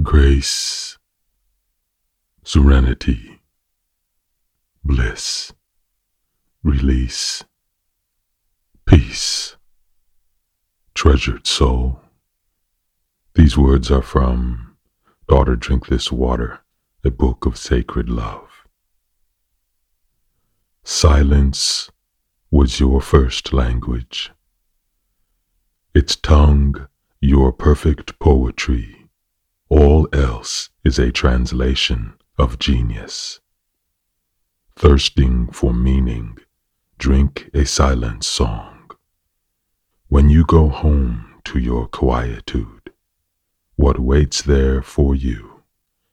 [0.00, 0.96] grace,
[2.44, 3.40] serenity,
[4.84, 5.52] bliss,
[6.62, 7.42] release,
[8.86, 9.56] peace,
[10.94, 12.00] treasured soul.
[13.34, 14.76] These words are from
[15.28, 16.60] Daughter Drink This Water,
[17.02, 18.48] a book of sacred love.
[20.84, 21.90] Silence
[22.52, 24.30] was your first language,
[25.92, 26.86] its tongue
[27.20, 28.97] your perfect poetry.
[30.38, 33.40] Else is a translation of genius.
[34.76, 36.38] Thirsting for meaning,
[36.96, 38.88] drink a silent song.
[40.06, 42.92] When you go home to your quietude,
[43.74, 45.64] what waits there for you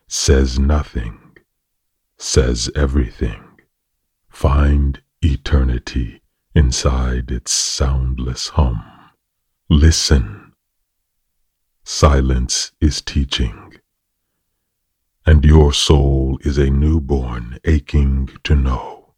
[0.08, 1.38] says nothing,
[2.18, 3.44] says everything.
[4.28, 6.24] Find eternity
[6.56, 8.84] inside its soundless hum.
[9.70, 10.54] Listen.
[11.84, 13.76] Silence is teaching,
[15.36, 19.16] and your soul is a newborn aching to know.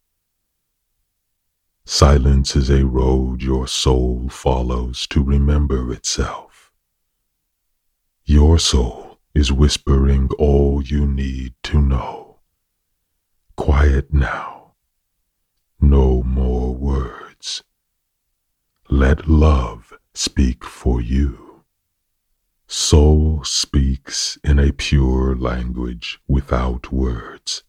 [1.84, 6.72] Silence is a road your soul follows to remember itself.
[8.24, 12.40] Your soul is whispering all you need to know.
[13.54, 14.72] Quiet now.
[15.80, 17.62] No more words.
[18.90, 21.47] Let love speak for you.
[22.90, 27.62] Soul speaks in a pure language without words,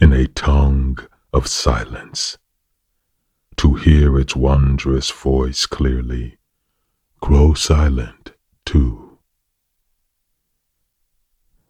[0.00, 0.98] in a tongue
[1.32, 2.38] of silence.
[3.58, 6.38] To hear its wondrous voice clearly,
[7.20, 8.32] grow silent
[8.66, 9.20] too.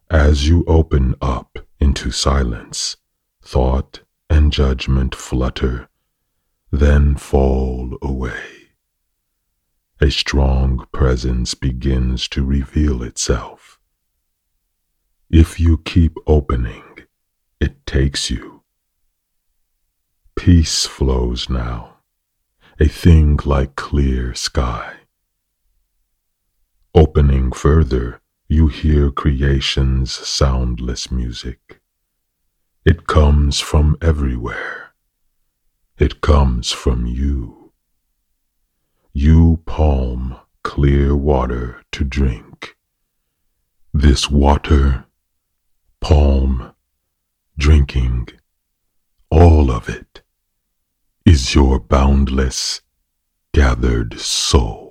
[0.09, 2.97] As you open up into silence,
[3.39, 3.99] thought
[4.31, 5.89] and judgment flutter,
[6.71, 8.24] then fall away.
[10.05, 13.79] A strong presence begins to reveal itself.
[15.31, 16.83] If you keep opening,
[17.59, 18.61] it takes you.
[20.35, 21.95] Peace flows now,
[22.79, 24.93] a thing like clear sky.
[26.93, 31.81] Opening further, you hear creation's soundless music.
[32.85, 34.93] It comes from everywhere.
[35.97, 37.65] It comes from you.
[39.17, 39.54] You
[40.85, 42.77] clear water to drink.
[43.91, 45.05] This water,
[45.99, 46.75] palm,
[47.57, 48.27] drinking,
[49.31, 50.21] all of it
[51.25, 52.81] is your boundless,
[53.51, 54.84] gathered soul.